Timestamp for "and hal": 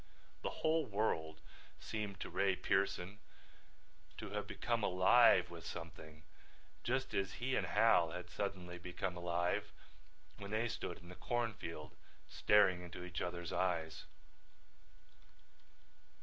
7.55-8.09